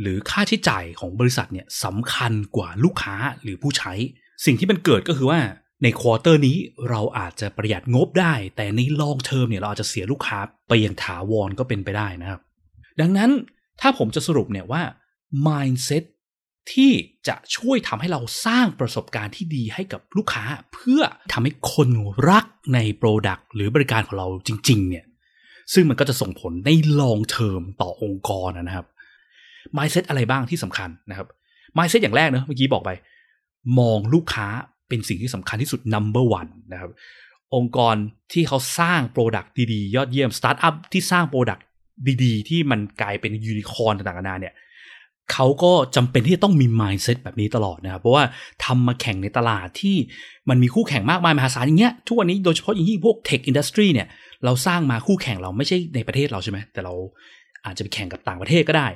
[0.01, 3.93] หรือค่าใช้จ่ายของบริษัทเนี่ยสำคัญกว่าลูกค้าหรือผู้ใช้
[4.45, 5.39] สิ่งที่มันเกิดก็คือว่า
[5.83, 6.57] ใน quarter นี้
[6.89, 12.41] เราอาจจะประหยัดงบได้ แต่ใน long term เนี่ยเราอาจจะเสียลูกค้าไปอย่างถาวรก็เป็นไปได้นะครับ
[13.01, 13.29] ดังนั้น
[13.81, 14.81] ถ้าผมจะสรุปเนี่ยว่า
[15.47, 16.03] mindset
[16.73, 16.91] ที่
[17.27, 21.01] จะช่วยทำให้เราสร้างประสบการณ์ที่ดีให้กับลูกค้า เพื่อ
[21.33, 21.89] ทำให้คน
[22.29, 25.05] รักใน Product หรือบริการของเราจริง ๆ เนี่ย
[25.73, 28.87] ซึ่งมันก็จะส่งผลใน long term ต่อองค์กรนะครับ
[29.77, 31.27] mindset อะไรบ้างที่สำคัญนะครับ
[31.77, 32.91] mindset อย่างแรกเนะเมื่อกี้บอกไป
[33.79, 34.47] มองลูกค้า
[34.89, 36.91] เป็นสิ่งที่สำคัญที่สุด number one นะครับ
[37.55, 37.95] องค์กร
[38.33, 41.65] ที่เขาสร้าง product ดี ๆ ยอดเยี่ยมสตาร์ทอัพที่สร้าง product
[42.23, 44.53] ดี ๆ ที่มันกลายเป็นยูนิคอร์นต่างๆนานาเนี่ย
[45.33, 48.23] เขาก็จำเป็นที่จะต้องมี mindset แบบนี้ตลอดนะครับ เพราะว่า
[48.65, 49.95] ทำมาแข่งในตลาดที่
[50.49, 54.07] มันมีคู่แข่งมากมายมหาศาลอย่างเงี้ยทุกวันนี้โดยเฉพาะอย่างยิ่งพวก tech industry เนี่ย
[54.45, 56.93] เราสร้างมาคู่แข่งเราไม่ใช่ในประเทศเราใช่ไหมแต่เรา
[57.65, 58.87] อาจจะไปแข่งกับต่างประเทศก็ได้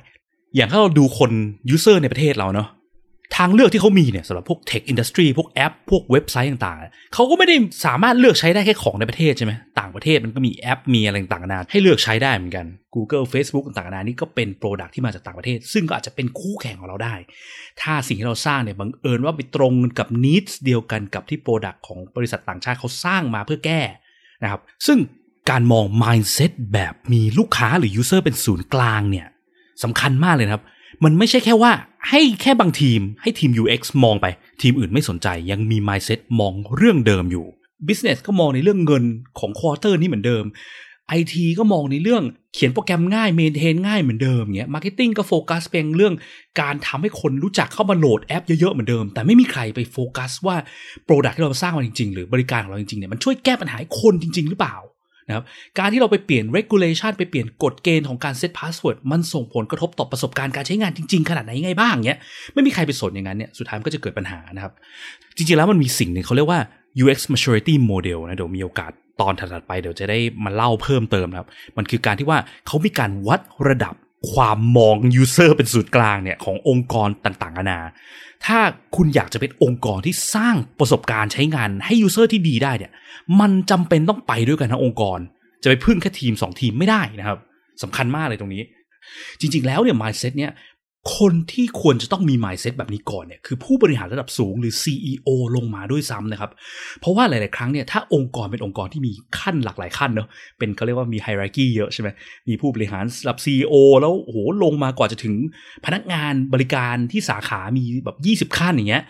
[0.56, 1.32] อย่างถ้าเราดูคน
[1.76, 2.68] user ในประเทศเราเนาะ
[3.38, 12.66] ทางเลือกที่เขามีเนี่ยสำหรับพวก tech industry พวกแอป พวกเว็บไซต์ต่างๆ เขาก็ไม่ได้สามารถเลือกใช้ได้แค่ของในประเทศใช่ไหมต่างประเทศมันก็มีแอปมีอะไรต่างๆนานให้เลือกใช้ได้เหมือนกัน
[12.96, 17.16] Google Facebook ต่างๆนานานี่ก็เป็นโปรดักที่มาจากต่างประเทศ ซึ่งก็อาจจะเป็นคู่แข่งของเราได้
[17.82, 23.82] ถ้าสิ่งที่เราสร้างเนี่ยบังเอิญว่าไปตรงกับนิดเดียวกันกับที่โปรดักของบริษัทต่างชาติเขาสร้างมาเพื่อแก้
[24.44, 24.98] นะครับซึ่ง
[25.50, 29.28] การมอง mindset แบบมีลูกค้าหรือ user เป็นศูนย์กลางเนี่ย
[29.84, 30.64] สำคัญมากเลยครับ
[31.04, 31.72] มันไม่ใช่แค่ว่า
[32.10, 34.26] ให้แค่บางทีมให้ทีม UX มองไป
[34.62, 37.46] ทีมอื่นไม่สนใจยังมี mindset มองเรื่องเดิมอยู่
[37.88, 39.04] Business ก็มองในเรื่องเงิน
[39.40, 40.44] ของ quarter นี่เหมือนเดิม
[41.20, 46.14] IT ก็มองในเรื่องเขียนโปรแกรมง่าย maintain ง่ายเหมือนเดิมเงี้ย marketing ก็ตติ้งก็โฟกัสเป็นเรื่อง
[46.62, 50.56] การทำให้คนรู้จักเข้ามาโหลดแอปเยอะๆเหมือนเดิม แต่ไม่มีใครไปโฟกัสว่า
[51.06, 54.76] product ที่เราสร้างมาจริงๆ หรือบริการของเราจริงๆเนี่ยมันช่วยแก้ปัญหาคนจริง ๆ หรือเปล่า
[55.28, 55.44] นะครับ
[55.80, 62.20] การที่เราไปเปลี่ยน regulation ไปเปลี่ยนกฎเกณฑ์ของการ set password มันส่งผลกระทบต่อประสบการณ์การใช้งานจริง ๆ ขนาดไหนยังไงบ้างเนี้ย
[62.54, 64.74] ไม่มีใครไปสนอย่างนั้นเนี่ยสุดท้ายมันก็จะเกิดปัญหานะครับ
[65.38, 66.60] จริง ๆ แล้วมันมีสิ่งหนึ่งเขาเรียกว่า
[67.04, 73.94] UX maturity model นะเดี๋ยวมีโอกาสตอนถัดไปเดี๋ยวจะได้มาเล่าเพิ่มเติมครับ มันคือการที่ว่าเขามีการวัดระดับ
[74.34, 77.80] ความมอง user เป็นศูนย์กลางเนี่ยขององค์กรต่างๆนานา
[78.46, 78.60] ถ้า
[78.96, 82.92] คุณอยากจะเป็นองค์กรที่สร้างประสบการณ์ใช้งานให้ user ที่ดีได้เนี่ย
[83.40, 85.20] มันจำเป็นต้องไปด้วยกันทั้งองค์กร
[85.64, 87.38] จะไปพึ่งแค่ทีม 2 ทีมไม่ได้นะครับ
[87.84, 88.64] สำคัญมากเลยตรงนี้
[89.40, 90.52] จริง ๆ แล้วเนี่ย mindset เนี่ย
[91.18, 96.52] คนที่ควรจะต้องมี mindset แบบนี้ก่อนเนี่ยคือผู้บริหารระดับสูงหรือ CEO ลงมาด้วยซ้ำนะครับ
[97.00, 102.10] เพราะว่าหลาย ๆ ครั้งเนี่ยถ้าองค์กรเป็นองค์กรที่มีขั้นหลากหลายขั้นเนาะเป็นเขาเรียกว่ามีไฮรักีเยอะใช่ไหม
[102.50, 105.36] มีผู้บริหารระดับ CEO แล้วโหลงมากว่าจะถึง
[105.86, 108.10] พนักงานบริการที่สาขามีแบ
[108.46, 109.04] บ 20 ขั้นอย่างเงี้ย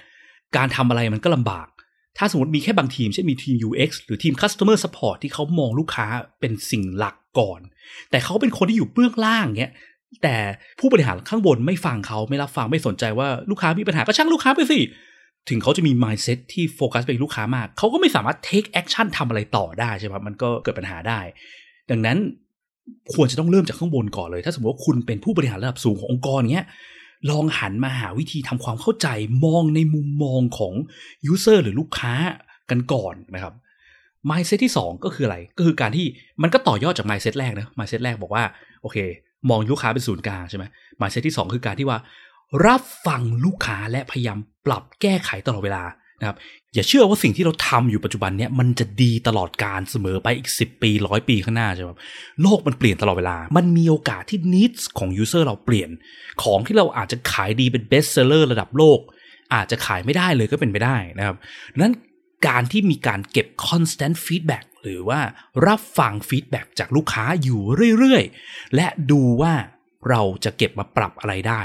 [0.57, 1.67] การทำอะไรมันก็ลำบาก
[2.17, 6.07] ถ้าสมมติมีแค่บางทีมเช่นมีทีม UX หรือทีม Customer Support ที่เขามองลูกค้า
[6.39, 7.61] เป็นสิ่งหลักก่อน
[8.09, 9.73] แต่เขาเป็นคนที่อยู่เบื้องล่างเงี้ย
[10.23, 10.35] แต่
[10.79, 14.79] ผู้บริหารข้างบนไม่ฟังเขาไม่รับฟังไม่สนใจว่าลูกค้ามีปัญหาก็ช่างลูกค้าไปสิ
[15.49, 21.19] ถึงเขาจะมี mindset ที่โฟกัสไปลูกค้ามาก เขาก็ไม่สามารถ take action ทำอะไรต่อได้ใช่ไหมมันก็เกิดปัญหาได้
[21.91, 22.17] ดังนั้น
[23.13, 26.65] ควรจะต้องเริ่มจากข้างบนก่อนเลย ถ้าสมมติว่าคุณเป็นผู้บริหารระดับสูงขององค์กรเนี้ย
[27.29, 29.07] ลองหันมาหาวิธีทำความเข้าใจ
[29.45, 30.73] มองในมุมมองของ
[31.31, 32.13] user หรือลูกค้า
[32.69, 33.53] กันก่อนนะครับ
[34.29, 36.05] mindset ที่ 2 ก็คืออะไร ก็คือการที่
[36.41, 38.43] มันก็ต่อยอดจาก mindset แรกนะ mindset แรกบอกว่า
[38.81, 38.97] โอเค
[39.49, 40.65] มองลูกค้าเป็นศูนย์กลางใช่ไหม
[41.01, 41.99] mindset ที่ 2 คือการที่ว่า
[42.65, 45.83] รับฟังลูกค้าและพยายามปรับแก้ไขตลอดเวลา
[46.19, 46.37] นะครับ
[46.73, 51.89] อย่าเชื่อว่าสิ่งที่เราทำอยู่ปัจจุบันเนี้ยมันจะดีตลอดการเสมอไปอีก 10 ปีร้อยปีข้างหน้าใช่ไหม
[52.41, 55.89] โลกมันเปลี่ยนตลอดเวลา มันมีโอกาสที่ needs ของ user เราเปลี่ยน
[56.43, 58.99] ของที่เราอาจจะขายดีเป็น best seller ระดับโลก
[59.53, 61.35] อาจจะขายไม่ได้เลยก็เป็นไปได้นะครับ
[61.77, 61.93] นั้น
[62.47, 65.19] การที่มีการเก็บ constant feedback หรือว่า
[65.67, 67.61] รับฟังฟีดแบ็จากลูกค้าอยู่
[67.97, 69.53] เรื่อยๆ และดูว่า
[70.09, 71.61] เราจะเก็บมาปรับอะไรได้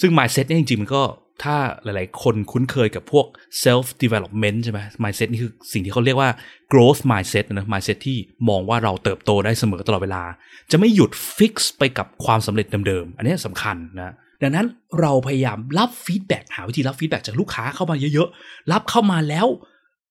[0.00, 1.02] ซึ่ง mindset เนี่ยจริงๆ มันก็
[1.44, 3.26] ถ้าหลายๆ คนคุ้นเคยกับพวก
[3.64, 6.30] self development ใช่ไหม mindset นี่คือสิ่งที่เขาเรียกว่า
[6.72, 10.22] growth mindset นะ mindset ที่มองว่าเราเติบโตได้เสมอตลอดเวลา
[10.70, 14.66] จะไม่หยุด fix ไปกับความสำเร็จเดิมๆ อันนี้สำคัญนะดังนั้น
[15.00, 19.46] เราพยายามรับ feedback หาวิธีรับ feedback จากลูกค้าเข้ามาเยอะๆ รับเข้ามาแล้ว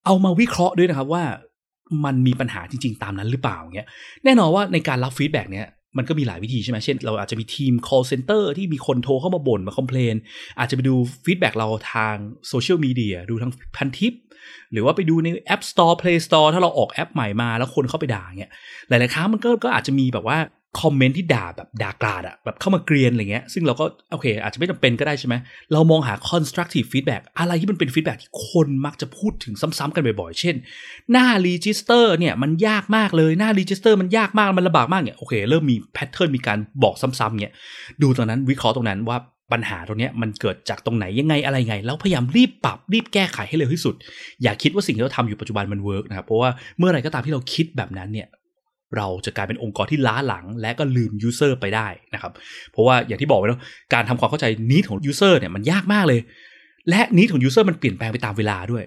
[0.06, 1.24] เอามาวิเคราะห์ด้วยนะครับว่า
[2.04, 3.88] มันมีปัญหาจริง ๆ ตามนั้นหรือเปล่าเงี้ย
[4.24, 5.66] แน่นอนว่าในการรับ feedback เนี้ย
[5.98, 10.14] มันก็มีหลายวิธีใช่ไหมเช่น เราอาจจะมีทีม call center ที่มีคนโทรเข้ามาบ่นมา complain
[10.58, 12.14] อาจจะไปดู feedback เราทาง
[12.48, 14.14] โซเชียลมีเดียดูทางพันทิป
[14.72, 18.52] หรือว่าไปดูใน App Store Play Store ถ้าเราออกแอปใหม่มาแล้วคนเข้าไปด่าเงี้ย
[18.88, 20.38] หลายๆครั้งมันก็ก็อาจจะมีแบบว่า
[20.80, 25.34] comment ที่ด่าแบบด่ากราดอะแบบเข้ามาเกรียนอะไรเงี้ย ซึ่งเราก็โอเค อาจจะไม่จำเป็นก็ได้ใช่ไหม
[25.72, 30.56] เรามองหา constructive feedback อะไรที่มันเป็น feedback ที่คนมักจะพูดถึงซ้ำๆกันบ่อยๆ เช่น
[31.12, 37.52] หน้า register เนี่ยมันยากมากเลย หน้า register มันยากมาก มันลำบากมากเนี่ยโอเค เริ่มมี pattern มีการบอกซ้ำๆเนี่ย
[38.02, 39.18] ดูตรงนั้นวิเคราะห์ตรงนั้นว่า
[39.52, 43.94] ปัญหาตรงนี้มันเกิดจากตรงไหนยังไงอะไรไง แล้วพยายามรีบปรับรีบแก้ไขให้เร็วที่สุด
[44.42, 48.28] อย่าคิดว่าสิ่งที่เราทำอยู่ปัจจุบันมัน work นะครับเพราะว่าเมื่อไรก็ตามที่เราคิดแบบนั้นเนี่ย
[48.96, 52.32] เราจะกลายเป็นองค์กรที่ล้าหลัง และก็ลืม user ไปได้นะครับ
[52.72, 53.60] เพราะว่าอย่างที่บอกไว้แล้ว
[53.94, 56.20] การทำความเข้าใจ need ของ user เนี่ยมันยากมากเลย
[56.90, 58.84] และ need ของ user มันเปลี่ยนแปลงไปตามเวลาด้วย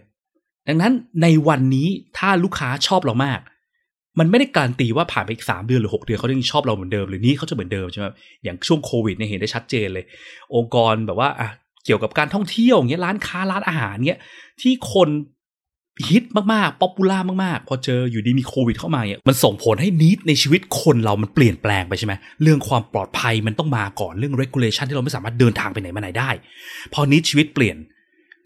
[0.67, 3.39] ดังนั้นในวันนี้ถ้าลูกค้าชอบเรามาก
[4.19, 8.05] มันไม่ได้การันตีว่าผ่านไปอีกสามเดือนหรือหกเดือนเขาจะยังชอบเราเหมือนเดิมหรือ need เขาจะเหมือนเดิมใช่ไหม
[8.43, 10.05] อย่างช่วงโควิดเนี่ยเห็นได้ชัดเจนเลย
[10.55, 11.49] องค์กรแบบว่าอะ
[11.85, 14.21] เกี่ยวกับการท่องเที่ยวเงี้ยร้านค้าร้านอาหารเงี้ย
[14.61, 15.09] ที่คน
[16.07, 26.29] ฮิตมากๆ popular มากๆ พอเจออยู่ดีมีโควิดเข้ามาเนี่ยมันส่งผลให้ need ในชีวิตคนเรามันเปลี่ยนแปลงไปใช่ไหมเรื่องความปลอดภัยมันต้องมาก่อนเรื่อง regulation ที่เราไม่สามารถเดินทางไปไหนมาไหนได้
[26.93, 27.77] พอ need ชีวิตเปลี่ยน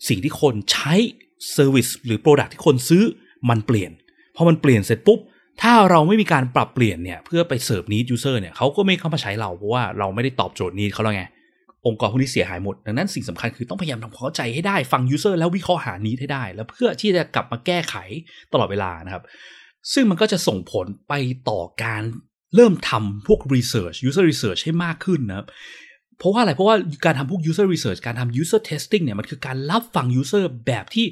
[0.08, 0.94] สิ่งที่คนใช้
[1.52, 3.04] service หรือ product ที่คนซื้อ
[3.50, 3.92] มันเปลี่ยน
[4.36, 5.20] พอมันเปลี่ยนเสร็จปุ๊บ
[5.62, 11.24] ถ้าเราไม่มีการปรับเปลี่ยนเนี่ยเพื่อไป serve need user เนี่ยเขาก็ไม่เข้ามาใช้เราเพราะว่าเราไม่ได้ตอบโจทย์ need เขาแล้วไง
[11.88, 17.96] องค์กรพวกนี้เสียหายหมด ดังนั้นสิ่งสำคัญคือต้องพยายามทำความเข้าใจให้ได้ฟังยูเซอร์แล้ววิเคราะห์หานี้ให้ได้ แล้วเพื่อที่จะกลับมาแก้ไข
[18.54, 19.24] ตลอดเวลานะครับ
[19.94, 21.14] ซึ่งมันก็จะส่งผลไป
[21.50, 22.04] ต่อการ
[22.56, 25.48] เริ่มทำพวก research user research ให้มากขึ้นนะครับ
[26.20, 31.06] เพราะว่าอะไร เพราะว่าการทำพวก user research การทำ user testing เนี่ยมันคือการรับฟัง user แบบที่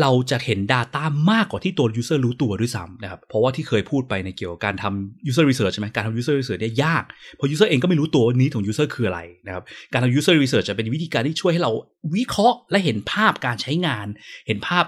[0.00, 7.04] เราจะเห็น Data มากกว่าที่ตัว user รู้ตัวด้วยซ้ำนะครับ เพราะว่าที่เคยพูดไปในเกี่ยวกับการทำ user research ใช่ไหมการทำ user research เนี่ยยาก
[7.34, 11.72] เพราะ user เองก็ไม่รู้ตัว need ของ user คืออะไรนะครับ การทำ user research จะเป็นวิธีการที่ช่วยให้เรา
[12.14, 14.06] วิเคราะห์และเห็นภาพการใช้งาน
[14.46, 14.84] เห็นภาพ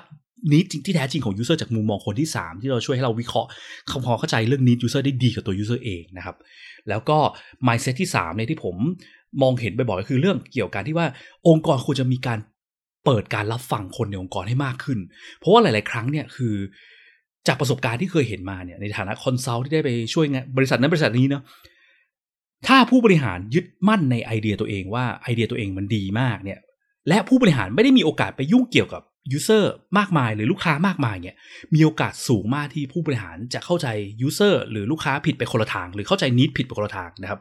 [0.52, 3.48] need จริงที่แท้จริงของ user จากมุมมองคนที่ 3 ที่เราช่วยให้เราวิเคราะห์
[3.90, 6.36] คำพอเข้าใจเรื่องนี้ user ได้ดีกว่าตัว user เองนะครับ
[6.88, 7.18] แล้วก็
[7.66, 8.76] mindset ที่3เนี่ยที่ผม
[9.42, 11.06] มองเห็นบ่อยๆก็คือเรื่องเกี่ยวกับการที่ว่า
[11.48, 12.38] องค์กรควรจะมีการ
[13.04, 14.98] เปิดการรับฟังคนในองค์กรให้มากขึ้น
[15.38, 16.54] เพราะว่าหลาย ๆ ครั้งเนี่ยคือ
[17.46, 21.42] จากประสบการณ์ที่เคยเห็นมาเนี่ยในฐานะ consult ที่ได้ไปช่วยงานบริษัทนั้นบริษัทนี้เนาะ
[22.66, 26.58] ถ้าผู้บริหารยึดมั่นในไอเดียตัวเองว่าไอเดียตัวเองมันดีมากเนี่ย
[27.08, 29.02] และผู้บริหารไม่ได้มีโอกาสไปยุ่งเกี่ยวกับ
[29.32, 31.34] user มากมายหรือลูกค้ามากมายเนี่ย
[31.74, 33.88] มีโอกาสสูงมากที่ผู้บริหารจะเข้าใจ
[34.20, 37.40] user หรือลูกค้าผิดไปคนละทาง หรือเข้าใจ need ผิดไปคนละทางนะครับ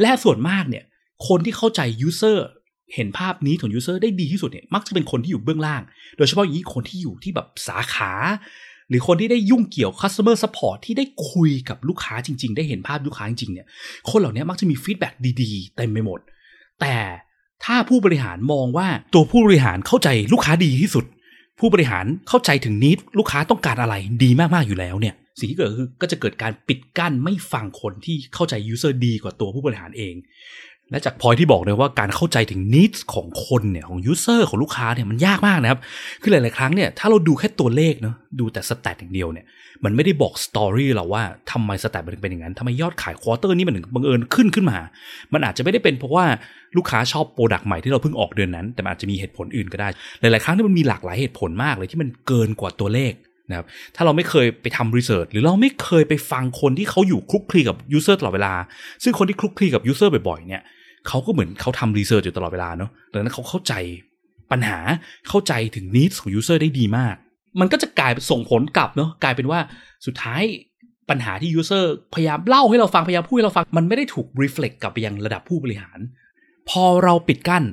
[0.00, 0.84] และส่วนมากเนี่ย
[1.28, 2.46] คนที่เข้าใจ user
[2.94, 5.82] เห็นภาพ need ของ user ได้ดีที่สุดเนี่ยมักจะเป็นคนที่อยู่เบื้องล่าง
[6.16, 8.12] โดยเฉพาะอย่างนี้คนที่อยู่ที่แบบสาขา
[8.88, 13.66] หรือคนที่ได้ยุ่งเกี่ยว customer support ที่ได้คุยกับลูกค้าจริง ๆ ได้เห็นภาพลูกค้าจริงๆเนี่ย
[14.10, 15.08] คนเหล่านี้มักจะมี feedback
[15.42, 16.20] ดีๆเต็มไปหมด
[16.80, 16.96] แต่
[17.64, 21.04] ถ้าผู้บริหารมองว่าตัวผู้บริหารเข้าใจลูกค้าดีที่สุด
[21.58, 30.14] ผู้บริหารเข้าใจถึง need ลูกค้าต้องการอะไรดีมากๆอยู่แล้วเนี่ยสิ่งที่เกิดคือก็จะเกิดการปิดกั้นไม่ฟังคนที่เข้าใจ user ดีกว่าตัวผู้บริหารเอง
[30.90, 35.80] และจากพอยที่บอกเลยว่าการเข้าใจถึง need ของคนเนี่ยของ user ของลูกค้าเนี่ยมันยากมากนะครับ
[36.22, 39.46] คือหลาย ๆ ครั้งเนี่ยถ้าเราดูแค่ตัวเลขเนาะดูแต่ stat อย่างเดียวเนี่ย
[39.84, 44.78] มันไม่ได้บอก story เราว่าทำไม stat มันถึงเป็นอย่างนั้นทำไมยอดขาย quarter นี้มันถึงบังเอิญขึ้นขึ้นมา
[45.32, 46.24] มันอาจจะไม่ได้เป็นเพราะว่า
[46.76, 49.88] ลูกค้าชอบ product ใหม่ที่เราเพิ่งออกเดือนนั้น แต่มันอาจจะมีเหตุผลอื่นก็ได้
[50.20, 53.12] หลาย ๆ ครั้งที่มันมีหลากหลายเหตุผลมากเลยที่มันเกินกว่าตัวเลข
[53.50, 58.54] นะครับถ้าเราไม่เคยไปทำ research หรือเราไม่เคยไปฟังคนที่เขาอยู่คลุกคลีกับ user ตลอดเวลา
[59.02, 60.62] ซึ่งคนที่คลุกคลีกับ user บ่อยๆเนี่ย
[61.08, 63.74] เขาก็เหมือนเขาทำ research อยู่ตลอดเวลาเนาะดังนั้นเขาเข้าใจ
[64.52, 64.78] ปัญหา
[65.28, 67.14] เข้าใจถึง need ของ user ได้ดีมาก
[67.60, 69.60] มันก็จะกลายเป็นส่งผลกลับเนาะกลายเป็นว่า
[70.06, 70.42] สุดท้าย
[71.10, 75.98] ปัญหาที่ user พยายามเล่าให้เราฟังพยายามพูดให้เราฟัง มันไม่ได้ถูก reflect กลับไปยังระดับผู้บริหาร
[76.68, 77.64] พอเราปิดกั้น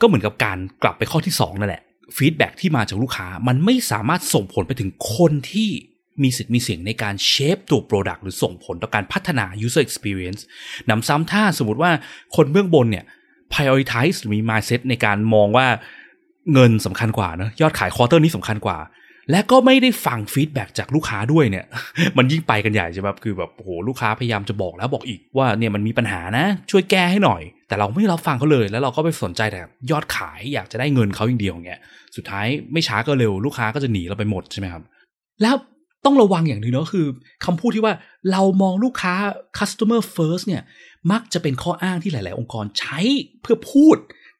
[0.00, 1.82] ก็เหมือนกับการกลับไปข้อที่ 2 นั่นแหละ
[2.16, 5.70] feedback ที่มาจากลูกค้ามันไม่สามารถส่งผลไปถึงคนที่
[6.22, 10.40] มีสิทธิ์มีเสียงในการ shape ตัว Product หรือส่งผลต่อการพัฒนา user experience
[10.90, 11.90] นำซ้ำถ้าสมมติว่า
[12.36, 13.04] คนเบื้องบนเนี่ย
[13.52, 15.66] prioritize หรือมี mindset ในการมองว่า
[16.52, 18.78] เงินสำคัญกว่านะยอดขายควอเตอร์นี้สำคัญกว่า
[19.30, 21.66] และก็ไม่ได้ฟังฟีดแบ็จากลูกค้าด้วยเนี่ย
[22.16, 31.80] มันยิ่งไปกันใหญ่ใช่ไหมคือแบบโอ้โหลูกค้าพยายามจะบอกแล้วบอกอีกว่าเนี่ยมันมีปัญหานะ ช่วยแก้ให้หน่อย แต่เราไม่รับฟังเขาเลย แล้วเราก็ไปสนใจแต่ยอดขายอยากจะได้เงินเขาอย่างเดียวเงี้ย
[32.16, 34.82] สุดท้ายไม่ช้าก็เร็วลูกค้าก็จะหนีเราไปหมดใช่ไหมครับ
[35.42, 35.54] แล้ว
[36.04, 37.06] ต้องระวังอย่างหนึ่งเนาะคือ
[37.44, 37.94] คำพูดที่ว่า
[38.32, 39.14] เรามองลูกค้า
[39.58, 40.62] customer first เนี่ย
[41.12, 42.98] มักจะเป็นข้ออ้างที่หลาย ๆ องค์กรใช้
[43.42, 43.96] เพื่อพูด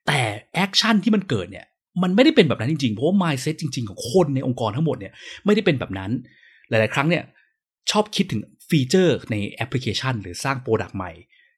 [0.07, 0.21] แต่
[0.55, 1.67] action ที่มันเกิดเนี่ย
[2.03, 5.13] มันไม่ได้เป็นแบบนั้นจริง ๆ เพราะว่า mindset จริง ๆ ของคนในองค์กรทั้งหมดเนี่ย
[5.45, 6.11] ไม่ได้เป็นแบบนั้น
[6.69, 7.25] หลาย ๆ ครั้งเนี่ย
[7.91, 11.13] ชอบคิดถึง feature ในแอปพลิเคชัน หรือสร้าง product ใหม่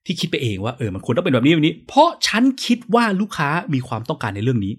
[0.06, 4.72] ที่คิดไปเองว่าเออมันควรต้องเป็นแบบนี้แบบนี้ เพราะฉันคิดว่าลูกค้ามีความต้องการในเรื่องนี้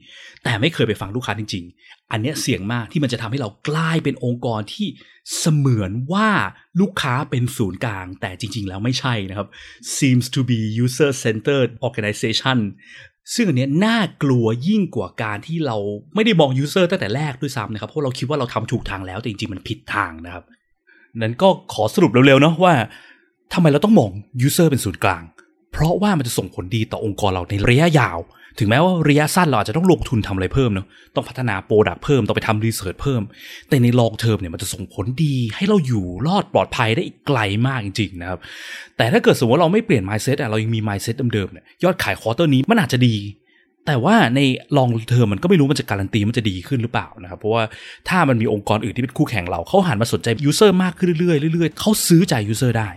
[0.44, 4.88] แต่ไม่เคยไปฟังลูกค้าจริง ๆ อันเนี้ยเสี่ยงมากที่มันจะทำให้เรากลายเป็นองค์กรที่
[5.38, 6.30] เสมือนว่า
[6.80, 9.48] ลูกค้าเป็นศูนย์กลาง แต่จริง ๆ แล้วไม่ใช่นะครับ
[9.98, 12.58] seems to be user centered organization
[13.34, 15.78] ซึ่งอันเนี้ยน่ากลัวยิ่งกว่าการที่เรา
[16.16, 20.44] ไม่ได้มอง user ตั้งแต่แรกด้วยซ้ำนะครับเพราะเราคิดว่าเราทำถูกทางแล้วแต่จริงๆมันผิดทางนะครับ
[21.18, 22.74] นั้นก็ขอสรุปเร็วๆเนาะว่า
[23.54, 24.12] ทำไมเราต้องมอง
[24.42, 25.24] user เป็นศูนย์กลาง
[25.72, 28.20] เพราะว่ามันจะส่งผลดีต่อองค์กรเราในระยะยาว
[28.60, 33.22] ถึงแม้ว่าระยะสั้นเราอาจจะต้องลงทุนทำอะไรเพิ่มเนาะต้องพัฒนา product เพิ่มต้องไปทำ research เพิ่ม
[33.70, 38.40] แต่ใน long term เนี่ยมันจะส่งผลดี ให้เราอยู่รอดปลอดภัยได้อีกไกลมากจริงๆนะครับ
[38.98, 43.16] แต่ถ้าเกิดสมมติเราไม่เปลี่ยน mindset อะเรายังมี mindset เดิมๆเนี่ยยอดขาย quarter นี้มันอาจจะดี
[43.88, 44.40] แต่ว่าใน
[44.78, 47.64] long term มันก็ไม่รู้มันจะการันตีมันจะดีขึ้นหรือเปล่านะครับ เพราะว่า
[48.10, 52.90] ถ้ามันมีองค์กรอื่นที่เป็นคู่แข่งเราเขาหันมาสนใจ user มากขึ้นเรื่อยๆเรื่อยๆเขาซื้อใจ user ได้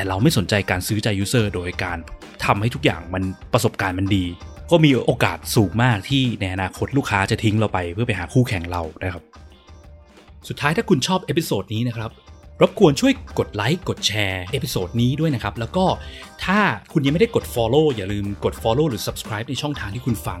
[0.00, 1.98] แต่เราไม่สนใจการซื้อใจ user โดยการ
[2.44, 4.24] ทำให้ทุกอย่างมันประสบการณ์มันดี
[4.70, 9.22] ก็มีโอกาสสูงมากที่ในอนาคตลูกค้าจะทิ้งเราไปเพื่อไปหาคู่แข่งเรานะครับ
[10.48, 12.10] สุดท้ายถ้าคุณชอบ episode นี้นะครับ
[12.60, 15.84] รบกวนช่วยกดไลค์กดแชร์ episode นี้ด้วยนะครับ แล้วก็
[16.44, 16.58] ถ้า
[16.92, 20.40] คุณยังไม่ได้กด Follow อย่าลืมกด Follow หรือ Subscribe ในช่องทางที่คุณฟัง